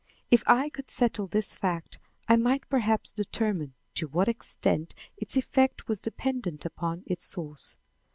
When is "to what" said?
3.93-4.27